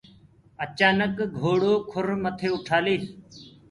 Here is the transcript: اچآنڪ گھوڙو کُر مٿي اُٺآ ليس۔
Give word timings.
اچآنڪ 0.63 1.17
گھوڙو 1.39 1.73
کُر 1.91 2.07
مٿي 2.21 2.47
اُٺآ 2.55 2.77
ليس۔ 2.83 3.03